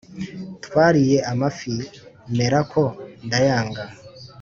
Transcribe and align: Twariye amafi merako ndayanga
Twariye 0.65 1.17
amafi 1.31 1.73
merako 2.37 2.83
ndayanga 3.25 3.83